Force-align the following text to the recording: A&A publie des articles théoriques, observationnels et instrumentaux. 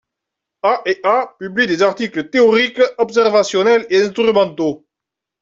A&A 0.63 1.35
publie 1.37 1.67
des 1.67 1.83
articles 1.83 2.31
théoriques, 2.31 2.81
observationnels 2.97 3.85
et 3.91 4.01
instrumentaux. 4.01 4.83